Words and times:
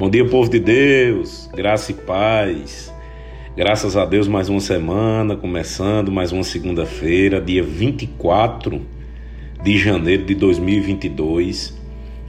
Bom 0.00 0.08
dia, 0.08 0.24
povo 0.24 0.48
de 0.48 0.58
Deus, 0.58 1.46
graça 1.54 1.92
e 1.92 1.94
paz. 1.94 2.90
Graças 3.54 3.98
a 3.98 4.06
Deus, 4.06 4.26
mais 4.26 4.48
uma 4.48 4.58
semana, 4.58 5.36
começando 5.36 6.10
mais 6.10 6.32
uma 6.32 6.42
segunda-feira, 6.42 7.38
dia 7.38 7.62
24 7.62 8.80
de 9.62 9.76
janeiro 9.76 10.24
de 10.24 10.34
2022. 10.34 11.78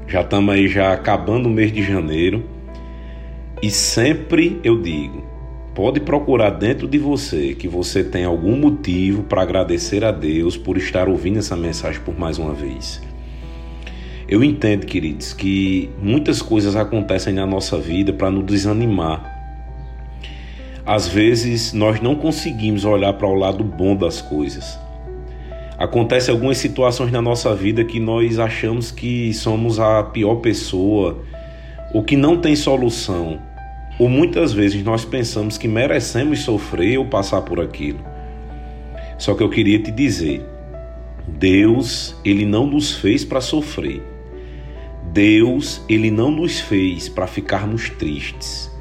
Já 0.05 0.19
estamos 0.19 0.53
aí 0.53 0.67
já 0.67 0.91
acabando 0.91 1.45
o 1.45 1.49
mês 1.49 1.71
de 1.71 1.81
janeiro. 1.81 2.43
E 3.63 3.71
sempre 3.71 4.59
eu 4.65 4.81
digo, 4.81 5.23
pode 5.73 6.01
procurar 6.01 6.49
dentro 6.49 6.89
de 6.89 6.97
você 6.97 7.55
que 7.55 7.69
você 7.69 8.03
tem 8.03 8.25
algum 8.25 8.57
motivo 8.57 9.23
para 9.23 9.43
agradecer 9.43 10.03
a 10.03 10.11
Deus 10.11 10.57
por 10.57 10.75
estar 10.75 11.07
ouvindo 11.07 11.39
essa 11.39 11.55
mensagem 11.55 12.01
por 12.01 12.19
mais 12.19 12.37
uma 12.37 12.53
vez. 12.53 13.01
Eu 14.31 14.41
entendo, 14.45 14.85
queridos, 14.85 15.33
que 15.33 15.89
muitas 16.01 16.41
coisas 16.41 16.77
acontecem 16.77 17.33
na 17.33 17.45
nossa 17.45 17.77
vida 17.77 18.13
para 18.13 18.31
nos 18.31 18.45
desanimar. 18.45 19.29
Às 20.85 21.05
vezes 21.05 21.73
nós 21.73 21.99
não 21.99 22.15
conseguimos 22.15 22.85
olhar 22.85 23.11
para 23.11 23.27
o 23.27 23.35
lado 23.35 23.61
bom 23.61 23.93
das 23.93 24.21
coisas. 24.21 24.79
Acontecem 25.77 26.33
algumas 26.33 26.59
situações 26.59 27.11
na 27.11 27.21
nossa 27.21 27.53
vida 27.53 27.83
que 27.83 27.99
nós 27.99 28.39
achamos 28.39 28.89
que 28.89 29.33
somos 29.33 29.81
a 29.81 30.01
pior 30.01 30.35
pessoa, 30.35 31.25
ou 31.93 32.01
que 32.01 32.15
não 32.15 32.37
tem 32.37 32.55
solução, 32.55 33.37
ou 33.99 34.07
muitas 34.07 34.53
vezes 34.53 34.81
nós 34.81 35.03
pensamos 35.03 35.57
que 35.57 35.67
merecemos 35.67 36.39
sofrer 36.39 36.97
ou 36.97 37.05
passar 37.05 37.41
por 37.41 37.59
aquilo. 37.59 37.99
Só 39.17 39.33
que 39.33 39.43
eu 39.43 39.49
queria 39.49 39.79
te 39.79 39.91
dizer, 39.91 40.41
Deus, 41.27 42.15
ele 42.23 42.45
não 42.45 42.65
nos 42.65 42.93
fez 42.93 43.25
para 43.25 43.41
sofrer. 43.41 44.10
Deus, 45.11 45.83
ele 45.89 46.09
não 46.09 46.31
nos 46.31 46.59
fez 46.59 47.09
para 47.09 47.27
ficarmos 47.27 47.89
tristes. 47.89 48.71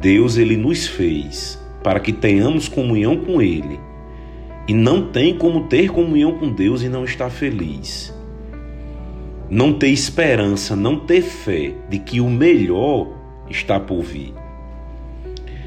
Deus, 0.00 0.38
ele 0.38 0.56
nos 0.56 0.86
fez 0.86 1.62
para 1.82 2.00
que 2.00 2.12
tenhamos 2.14 2.66
comunhão 2.66 3.16
com 3.18 3.42
ele. 3.42 3.78
E 4.66 4.72
não 4.72 5.10
tem 5.10 5.36
como 5.36 5.64
ter 5.64 5.90
comunhão 5.90 6.38
com 6.38 6.50
Deus 6.50 6.82
e 6.82 6.88
não 6.88 7.04
estar 7.04 7.28
feliz. 7.28 8.14
Não 9.50 9.74
ter 9.74 9.88
esperança, 9.88 10.74
não 10.74 11.00
ter 11.00 11.20
fé 11.20 11.74
de 11.90 11.98
que 11.98 12.22
o 12.22 12.30
melhor 12.30 13.08
está 13.50 13.78
por 13.78 14.00
vir. 14.00 14.32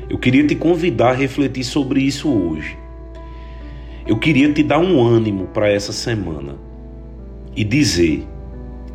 Eu 0.09 0.17
queria 0.17 0.47
te 0.47 0.55
convidar 0.55 1.11
a 1.11 1.15
refletir 1.15 1.63
sobre 1.63 2.01
isso 2.01 2.27
hoje. 2.27 2.75
Eu 4.07 4.17
queria 4.17 4.51
te 4.51 4.63
dar 4.63 4.79
um 4.79 5.05
ânimo 5.05 5.47
para 5.53 5.69
essa 5.69 5.93
semana 5.93 6.55
e 7.55 7.63
dizer 7.63 8.25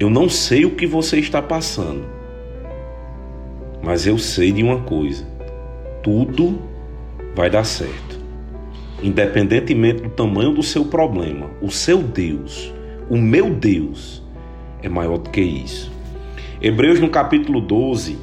eu 0.02 0.10
não 0.10 0.28
sei 0.28 0.64
o 0.64 0.72
que 0.72 0.84
você 0.84 1.20
está 1.20 1.40
passando, 1.40 2.04
mas 3.80 4.04
eu 4.04 4.18
sei 4.18 4.50
de 4.50 4.60
uma 4.60 4.80
coisa: 4.80 5.24
tudo 6.02 6.58
vai 7.36 7.48
dar 7.48 7.62
certo. 7.62 8.20
Independentemente 9.00 10.02
do 10.02 10.10
tamanho 10.10 10.54
do 10.54 10.62
seu 10.62 10.84
problema, 10.84 11.50
o 11.60 11.70
seu 11.70 12.02
Deus, 12.02 12.74
o 13.08 13.16
meu 13.16 13.50
Deus, 13.50 14.20
é 14.82 14.88
maior 14.88 15.18
do 15.18 15.30
que 15.30 15.40
isso. 15.40 15.92
Hebreus, 16.60 16.98
no 16.98 17.08
capítulo 17.08 17.60
12, 17.60 18.18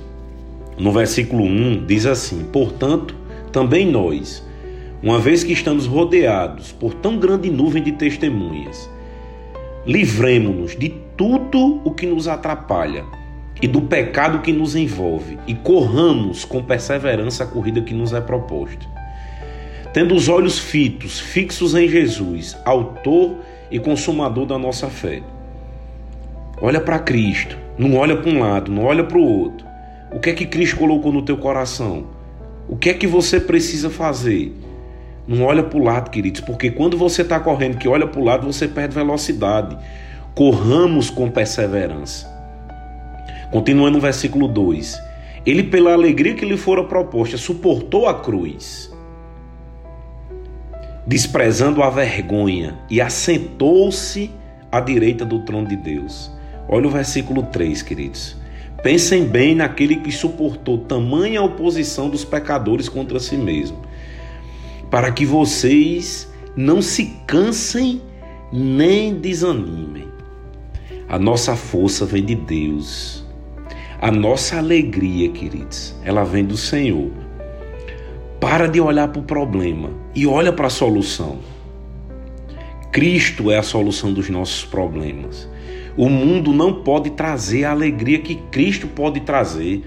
no 0.78 0.92
versículo 0.92 1.46
1, 1.46 1.86
diz 1.86 2.06
assim: 2.06 2.44
Portanto, 2.52 3.16
também 3.54 3.90
nós, 3.90 4.46
uma 5.02 5.18
vez 5.18 5.46
que 5.46 5.54
estamos 5.54 5.86
rodeados 5.86 6.74
por 6.74 6.94
tão 6.94 7.18
grande 7.18 7.50
nuvem 7.50 7.82
de 7.82 7.94
testemunhas, 7.94 8.90
livremos-nos 9.90 10.76
de 10.78 10.90
tudo 11.18 11.82
o 11.84 11.90
que 11.90 12.06
nos 12.06 12.28
atrapalha 12.28 13.04
e 13.60 13.68
do 13.68 13.82
pecado 13.82 14.38
que 14.40 14.54
nos 14.54 14.76
envolve 14.76 15.40
e 15.48 15.56
corramos 15.56 16.46
com 16.46 16.62
perseverança 16.62 17.44
a 17.44 17.48
corrida 17.48 17.82
que 17.82 17.92
nos 17.92 18.14
é 18.14 18.22
proposta. 18.22 18.86
Tendo 19.92 20.14
os 20.14 20.30
olhos 20.30 20.60
fitos, 20.60 21.20
fixos 21.20 21.74
em 21.74 21.88
Jesus, 21.88 22.56
autor 22.64 23.38
e 23.72 23.80
consumador 23.80 24.46
da 24.46 24.60
nossa 24.60 24.90
fé. 24.90 25.24
Olha 26.62 26.80
para 26.80 27.00
Cristo, 27.00 27.58
não 27.76 27.96
olha 27.96 28.16
para 28.16 28.30
um 28.30 28.40
lado, 28.40 28.72
não 28.72 28.84
olha 28.84 29.04
para 29.04 29.18
o 29.18 29.24
outro. 29.24 29.66
O 30.12 30.20
que 30.20 30.30
é 30.30 30.34
que 30.34 30.46
Cristo 30.46 30.78
colocou 30.78 31.12
no 31.12 31.24
teu 31.24 31.38
coração? 31.38 32.06
O 32.68 32.78
que 32.78 32.92
é 32.92 32.94
que 32.94 33.08
você 33.08 33.40
precisa 33.40 33.90
fazer? 33.90 34.54
Não 35.30 35.46
olha 35.46 35.62
para 35.62 35.78
o 35.78 35.84
lado, 35.84 36.10
queridos, 36.10 36.42
porque 36.42 36.72
quando 36.72 36.98
você 36.98 37.22
está 37.22 37.40
correndo 37.40 37.78
que 37.78 37.88
olha 37.88 38.08
para 38.08 38.20
o 38.20 38.24
lado, 38.24 38.52
você 38.52 38.68
perde 38.68 38.96
velocidade. 38.96 39.78
Corramos 40.34 41.12
com 41.12 41.30
perseverança. 41.30 42.28
Continuando 43.52 43.98
no 43.98 44.00
versículo 44.00 44.48
2. 44.48 45.00
Ele, 45.46 45.62
pela 45.62 45.94
alegria 45.94 46.34
que 46.34 46.44
lhe 46.44 46.58
fora 46.58 46.84
proposta, 46.84 47.38
suportou 47.38 48.08
a 48.08 48.16
cruz, 48.16 48.92
desprezando 51.06 51.84
a 51.84 51.92
vergonha, 51.92 52.80
e 52.90 53.00
assentou-se 53.00 54.32
à 54.72 54.80
direita 54.80 55.24
do 55.24 55.46
trono 55.46 55.68
de 55.68 55.76
Deus. 55.76 56.32
Olha 56.68 56.88
o 56.88 56.92
versículo 56.92 57.44
3, 57.44 57.84
queridos. 57.84 58.36
Pensem 58.82 59.26
bem 59.26 59.54
naquele 59.54 59.98
que 59.98 60.12
suportou 60.12 60.80
tamanha 60.80 61.44
oposição 61.44 62.10
dos 62.10 62.26
pecadores 62.26 62.90
contra 62.90 63.20
si 63.20 63.38
mesmo 63.38 63.89
para 64.90 65.12
que 65.12 65.26
vocês 65.26 66.28
não 66.56 66.82
se 66.82 67.06
cansem 67.28 68.02
nem 68.52 69.14
desanimem. 69.14 70.08
A 71.08 71.18
nossa 71.18 71.56
força 71.56 72.06
vem 72.06 72.24
de 72.24 72.36
Deus. 72.36 73.26
A 74.02 74.12
nossa 74.12 74.58
alegria, 74.58 75.30
queridos, 75.30 75.96
ela 76.04 76.24
vem 76.24 76.46
do 76.46 76.58
Senhor. 76.58 77.12
Para 78.40 78.68
de 78.68 78.80
olhar 78.80 79.10
para 79.10 79.20
o 79.20 79.24
problema 79.24 79.92
e 80.16 80.26
olha 80.26 80.54
para 80.54 80.68
a 80.68 80.70
solução. 80.70 81.40
Cristo 82.92 83.52
é 83.52 83.58
a 83.58 83.64
solução 83.64 84.12
dos 84.14 84.30
nossos 84.30 84.66
problemas. 84.66 85.48
O 85.98 86.10
mundo 86.10 86.54
não 86.54 86.82
pode 86.82 87.12
trazer 87.12 87.66
a 87.66 87.72
alegria 87.72 88.20
que 88.20 88.36
Cristo 88.36 88.88
pode 88.88 89.20
trazer. 89.20 89.84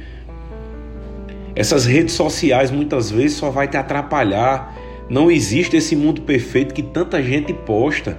Essas 1.57 1.87
redes 1.87 2.15
sociais 2.15 2.71
muitas 2.71 3.11
vezes 3.11 3.37
só 3.37 3.51
vai 3.51 3.67
te 3.67 3.77
atrapalhar 3.77 4.77
não 5.09 5.31
existe 5.31 5.77
esse 5.77 5.95
mundo 5.95 6.23
perfeito 6.23 6.75
que 6.75 6.83
tanta 6.83 7.23
gente 7.23 7.53
posta. 7.53 8.19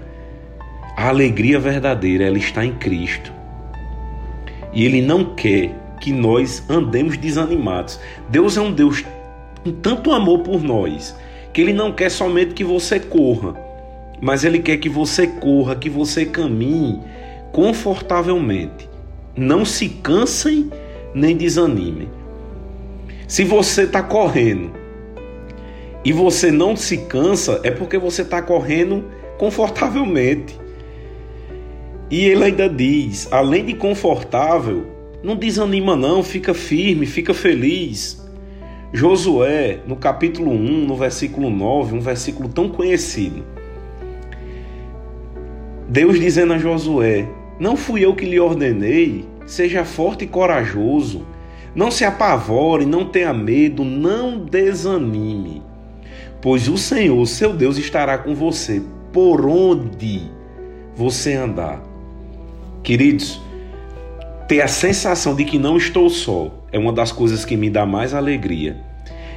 A 0.96 1.10
alegria 1.10 1.60
verdadeira, 1.60 2.26
ela 2.26 2.38
está 2.38 2.64
em 2.64 2.74
Cristo. 2.74 3.34
E 4.72 4.86
Ele 4.86 5.02
não 5.02 5.34
quer 5.34 5.72
que 6.00 6.12
nós 6.12 6.64
andemos 6.70 7.18
desanimados. 7.18 8.00
Deus 8.30 8.58
é 8.58 8.62
um 8.62 8.72
Deus 8.72 9.04
com 9.64 9.72
tanto 9.72 10.12
amor 10.12 10.40
por 10.40 10.62
nós, 10.62 11.16
que 11.52 11.62
Ele 11.62 11.74
não 11.74 11.92
quer 11.92 12.10
somente 12.10 12.54
que 12.54 12.64
você 12.64 13.00
corra, 13.00 13.56
mas 14.22 14.44
Ele 14.44 14.60
quer 14.60 14.78
que 14.78 14.90
você 14.90 15.26
corra, 15.26 15.76
que 15.76 15.90
você 15.90 16.26
caminhe 16.26 17.00
confortavelmente. 17.52 18.90
Não 19.36 19.64
se 19.64 19.90
cansem 19.90 20.70
nem 21.16 21.36
desanimem. 21.36 22.10
Se 23.28 23.44
você 23.44 23.84
está 23.84 24.04
correndo 24.04 24.83
e 26.06 26.12
você 26.12 26.52
não 26.52 26.76
se 26.76 26.98
cansa, 26.98 27.62
é 27.64 27.72
porque 27.72 27.98
você 27.98 28.24
está 28.24 28.42
correndo 28.42 29.06
confortavelmente. 29.38 30.60
E 32.10 32.26
ele 32.26 32.44
ainda 32.44 32.68
diz: 32.68 33.32
além 33.32 33.66
de 33.66 33.74
confortável, 33.74 34.86
não 35.24 35.36
desanima, 35.36 35.96
não, 35.96 36.22
fica 36.22 36.54
firme, 36.54 37.06
fica 37.06 37.34
feliz. 37.34 38.22
Josué, 38.92 39.80
no 39.88 39.96
capítulo 39.96 40.52
1, 40.52 40.86
no 40.86 40.96
versículo 40.96 41.50
9, 41.50 41.96
um 41.96 42.02
versículo 42.02 42.50
tão 42.50 42.70
conhecido. 42.70 43.44
Deus 45.88 46.20
dizendo 46.20 46.54
a 46.54 46.58
Josué: 46.58 47.28
Não 47.58 47.78
fui 47.78 48.06
eu 48.06 48.14
que 48.14 48.26
lhe 48.26 48.40
ordenei, 48.40 49.26
seja 49.46 49.86
forte 49.86 50.26
e 50.26 50.28
corajoso, 50.28 51.26
não 51.74 51.90
se 51.90 52.04
apavore, 52.04 52.86
não 52.86 53.06
tenha 53.06 53.34
medo, 53.34 53.86
não 53.86 54.38
desanime 54.38 55.64
pois 56.44 56.68
o 56.68 56.78
Senhor, 56.78 57.26
seu 57.26 57.54
Deus, 57.54 57.78
estará 57.78 58.18
com 58.18 58.36
você 58.36 58.84
por 59.14 59.46
onde 59.46 60.24
você 60.94 61.36
andar. 61.36 61.82
Queridos, 62.84 63.42
ter 64.46 64.60
a 64.62 64.68
sensação 64.68 65.34
de 65.34 65.46
que 65.46 65.58
não 65.58 65.78
estou 65.78 66.10
só 66.10 66.54
é 66.70 66.78
uma 66.78 66.92
das 66.92 67.14
coisas 67.14 67.46
que 67.46 67.56
me 67.56 67.70
dá 67.70 67.86
mais 67.86 68.14
alegria. 68.14 68.76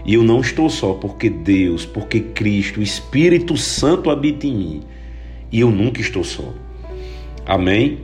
E 0.05 0.15
eu 0.15 0.25
não 0.25 0.41
estou 0.41 0.69
só 0.69 0.95
porque 0.95 1.31
Deus, 1.31 1.87
porque 1.87 2.19
Cristo, 2.19 2.81
o 2.81 2.83
Espírito 2.83 3.57
Santo 3.57 4.11
habita 4.11 4.45
em 4.45 4.57
mim. 4.57 4.83
E 5.53 5.61
eu 5.61 5.71
nunca 5.71 6.01
estou 6.01 6.25
só. 6.25 6.53
Amém? 7.47 8.01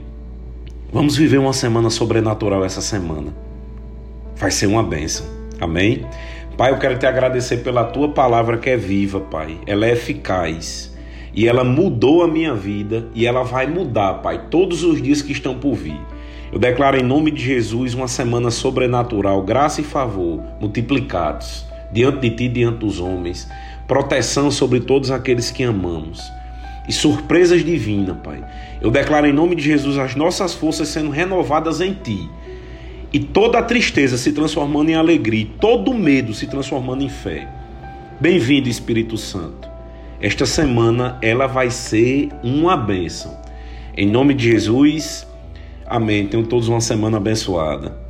Vamos 0.93 1.17
viver 1.17 1.39
uma 1.39 1.51
semana 1.51 1.89
sobrenatural 1.89 2.63
essa 2.63 2.81
semana. 2.81 3.35
Vai 4.37 4.49
ser 4.49 4.67
uma 4.67 4.81
benção. 4.81 5.25
Amém? 5.59 6.05
Pai, 6.57 6.71
eu 6.71 6.77
quero 6.77 6.99
te 6.99 7.05
agradecer 7.05 7.57
pela 7.57 7.83
tua 7.83 8.09
palavra 8.09 8.57
que 8.57 8.69
é 8.69 8.77
viva, 8.77 9.19
Pai. 9.19 9.59
Ela 9.65 9.87
é 9.87 9.93
eficaz 9.93 10.95
e 11.33 11.47
ela 11.47 11.63
mudou 11.63 12.21
a 12.21 12.27
minha 12.27 12.53
vida 12.53 13.07
e 13.15 13.25
ela 13.25 13.43
vai 13.43 13.65
mudar, 13.65 14.15
Pai, 14.15 14.47
todos 14.51 14.83
os 14.83 15.01
dias 15.01 15.21
que 15.21 15.31
estão 15.31 15.55
por 15.55 15.73
vir. 15.73 15.99
Eu 16.51 16.59
declaro 16.59 16.95
em 16.95 17.03
nome 17.03 17.31
de 17.31 17.43
Jesus 17.43 17.95
uma 17.95 18.07
semana 18.07 18.51
sobrenatural, 18.51 19.41
graça 19.41 19.81
e 19.81 19.83
favor 19.83 20.43
multiplicados 20.61 21.65
diante 21.91 22.19
de 22.19 22.35
ti, 22.35 22.47
diante 22.47 22.77
dos 22.77 22.99
homens, 22.99 23.49
proteção 23.87 24.51
sobre 24.51 24.79
todos 24.79 25.09
aqueles 25.09 25.49
que 25.49 25.63
amamos 25.63 26.21
e 26.87 26.91
surpresas 26.91 27.63
divinas, 27.63 28.17
Pai. 28.23 28.43
Eu 28.81 28.91
declaro 28.91 29.25
em 29.25 29.33
nome 29.33 29.55
de 29.55 29.63
Jesus 29.63 29.97
as 29.97 30.15
nossas 30.15 30.53
forças 30.53 30.89
sendo 30.89 31.09
renovadas 31.09 31.81
em 31.81 31.93
Ti. 31.93 32.29
E 33.13 33.19
toda 33.19 33.59
a 33.59 33.63
tristeza 33.63 34.17
se 34.17 34.33
transformando 34.33 34.89
em 34.89 34.95
alegria, 34.95 35.47
todo 35.61 35.93
medo 35.93 36.33
se 36.33 36.47
transformando 36.47 37.03
em 37.03 37.09
fé. 37.09 37.47
Bem-vindo, 38.19 38.67
Espírito 38.67 39.17
Santo. 39.17 39.69
Esta 40.19 40.47
semana 40.47 41.19
ela 41.21 41.45
vai 41.45 41.69
ser 41.69 42.29
uma 42.43 42.75
bênção. 42.75 43.39
Em 43.95 44.07
nome 44.07 44.33
de 44.33 44.51
Jesus, 44.51 45.27
amém. 45.85 46.25
Tenham 46.25 46.43
todos 46.43 46.67
uma 46.67 46.81
semana 46.81 47.17
abençoada. 47.17 48.02